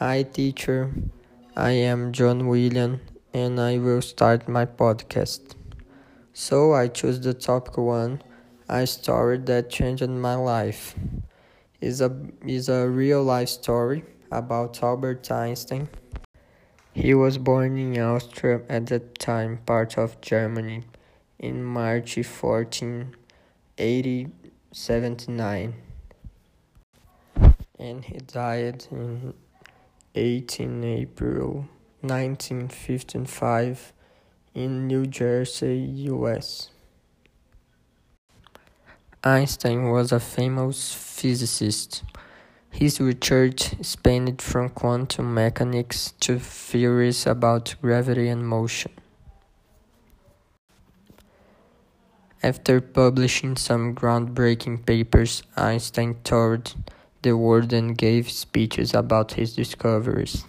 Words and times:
Hi, 0.00 0.22
teacher. 0.22 0.94
I 1.54 1.72
am 1.72 2.12
John 2.12 2.48
William 2.48 3.02
and 3.34 3.60
I 3.60 3.76
will 3.76 4.00
start 4.00 4.48
my 4.48 4.64
podcast. 4.64 5.54
So, 6.32 6.72
I 6.72 6.88
choose 6.88 7.20
the 7.20 7.34
topic 7.34 7.76
one 7.76 8.22
a 8.66 8.86
story 8.86 9.36
that 9.36 9.68
changed 9.68 10.08
my 10.08 10.36
life. 10.36 10.94
It's 11.82 12.00
a, 12.00 12.16
it's 12.46 12.70
a 12.70 12.88
real 12.88 13.22
life 13.22 13.50
story 13.50 14.02
about 14.32 14.82
Albert 14.82 15.30
Einstein. 15.30 15.90
He 16.94 17.12
was 17.12 17.36
born 17.36 17.76
in 17.76 18.00
Austria 18.00 18.62
at 18.70 18.86
that 18.86 19.18
time, 19.18 19.58
part 19.66 19.98
of 19.98 20.18
Germany, 20.22 20.84
in 21.38 21.62
March 21.62 22.18
14, 22.24 23.14
1879, 23.76 25.74
and 27.78 28.02
he 28.06 28.16
died 28.16 28.86
in 28.90 29.34
18 30.16 30.82
April 30.82 31.68
1955 32.00 33.92
in 34.54 34.88
New 34.88 35.06
Jersey, 35.06 35.76
US. 36.10 36.70
Einstein 39.22 39.88
was 39.88 40.10
a 40.10 40.18
famous 40.18 40.92
physicist. 40.92 42.02
His 42.70 43.00
research 43.00 43.74
spanned 43.82 44.42
from 44.42 44.70
quantum 44.70 45.32
mechanics 45.32 46.12
to 46.20 46.40
theories 46.40 47.24
about 47.24 47.76
gravity 47.80 48.26
and 48.26 48.44
motion. 48.44 48.90
After 52.42 52.80
publishing 52.80 53.54
some 53.56 53.94
groundbreaking 53.94 54.84
papers, 54.84 55.44
Einstein 55.56 56.16
toured 56.24 56.72
the 57.22 57.36
world 57.36 57.72
and 57.72 57.96
gave 57.96 58.30
speeches 58.30 58.94
about 58.94 59.32
his 59.32 59.54
discoveries. 59.54 60.44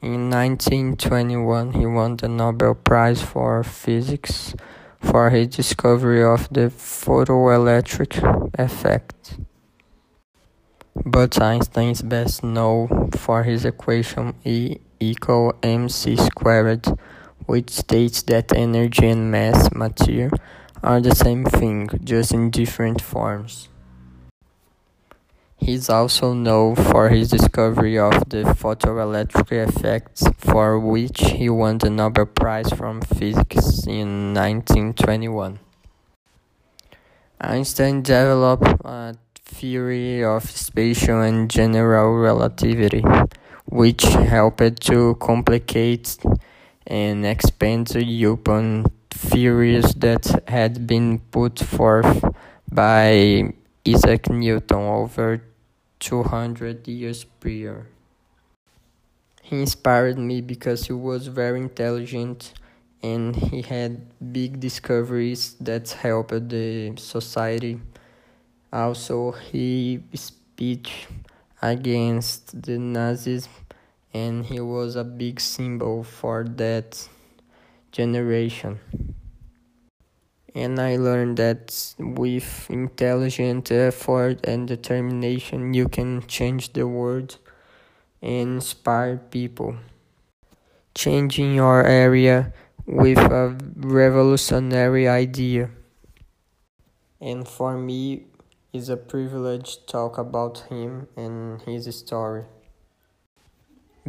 In 0.00 0.30
1921, 0.30 1.72
he 1.72 1.86
won 1.86 2.16
the 2.16 2.28
Nobel 2.28 2.74
Prize 2.74 3.20
for 3.20 3.64
Physics 3.64 4.54
for 5.00 5.30
his 5.30 5.48
discovery 5.48 6.22
of 6.22 6.48
the 6.50 6.70
photoelectric 6.70 8.18
effect. 8.58 9.38
But 11.04 11.40
Einstein 11.40 11.90
is 11.90 12.02
best 12.02 12.42
known 12.42 13.10
for 13.12 13.44
his 13.44 13.64
equation 13.64 14.34
E 14.44 14.78
equal 15.00 15.54
mc 15.62 16.16
squared, 16.16 16.86
which 17.46 17.70
states 17.70 18.22
that 18.22 18.52
energy 18.54 19.08
and 19.08 19.30
mass, 19.30 19.72
matter, 19.72 20.30
are 20.82 21.00
the 21.00 21.14
same 21.14 21.44
thing, 21.44 21.88
just 22.02 22.32
in 22.32 22.50
different 22.50 23.00
forms. 23.00 23.68
He 25.60 25.74
is 25.74 25.90
also 25.90 26.34
known 26.34 26.76
for 26.76 27.08
his 27.08 27.30
discovery 27.30 27.98
of 27.98 28.28
the 28.28 28.44
photoelectric 28.44 29.68
effect, 29.68 30.22
for 30.38 30.78
which 30.78 31.20
he 31.20 31.50
won 31.50 31.78
the 31.78 31.90
Nobel 31.90 32.26
Prize 32.26 32.70
from 32.70 33.00
Physics 33.02 33.84
in 33.86 34.34
1921. 34.34 35.58
Einstein 37.40 38.02
developed 38.02 38.66
a 38.84 39.16
theory 39.34 40.24
of 40.24 40.48
special 40.48 41.20
and 41.22 41.50
general 41.50 42.14
relativity, 42.16 43.04
which 43.66 44.02
helped 44.02 44.80
to 44.82 45.16
complicate 45.16 46.16
and 46.86 47.26
expand 47.26 47.94
upon 48.24 48.86
theories 49.10 49.92
that 49.94 50.42
had 50.48 50.86
been 50.86 51.18
put 51.30 51.58
forth 51.58 52.24
by 52.70 53.52
Isaac 53.86 54.28
Newton 54.28 54.78
over 54.78 55.42
200 56.00 56.86
years 56.88 57.24
prior. 57.24 57.86
He 59.42 59.60
inspired 59.60 60.18
me 60.18 60.40
because 60.40 60.86
he 60.86 60.92
was 60.92 61.28
very 61.28 61.60
intelligent 61.60 62.52
and 63.02 63.34
he 63.34 63.62
had 63.62 64.06
big 64.32 64.60
discoveries 64.60 65.54
that 65.60 65.88
helped 65.90 66.48
the 66.48 66.94
society. 66.96 67.80
Also, 68.72 69.32
he 69.32 70.02
speech 70.14 71.06
against 71.62 72.62
the 72.62 72.78
Nazis 72.78 73.48
and 74.12 74.44
he 74.44 74.60
was 74.60 74.96
a 74.96 75.04
big 75.04 75.40
symbol 75.40 76.02
for 76.02 76.44
that 76.44 77.08
generation 77.92 78.80
and 80.54 80.78
I 80.78 80.96
learned 80.96 81.36
that 81.38 81.94
with 81.98 82.66
intelligent 82.70 83.70
effort 83.70 84.44
and 84.44 84.66
determination, 84.68 85.74
you 85.74 85.88
can 85.88 86.26
change 86.26 86.72
the 86.72 86.86
world 86.86 87.38
and 88.22 88.56
inspire 88.56 89.16
people. 89.16 89.76
Changing 90.94 91.54
your 91.54 91.84
area 91.84 92.52
with 92.86 93.18
a 93.18 93.56
revolutionary 93.76 95.06
idea. 95.06 95.70
And 97.20 97.46
for 97.46 97.76
me, 97.76 98.24
it's 98.72 98.88
a 98.88 98.96
privilege 98.96 99.76
to 99.78 99.86
talk 99.86 100.18
about 100.18 100.66
him 100.70 101.08
and 101.16 101.60
his 101.62 101.94
story 101.96 102.44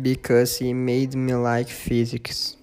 because 0.02 0.58
he 0.58 0.74
made 0.74 1.16
me 1.16 1.34
like 1.34 1.68
physics. 1.70 2.56